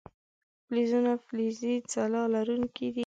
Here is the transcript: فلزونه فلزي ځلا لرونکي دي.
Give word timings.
فلزونه 0.65 1.13
فلزي 1.25 1.73
ځلا 1.91 2.23
لرونکي 2.35 2.87
دي. 2.95 2.99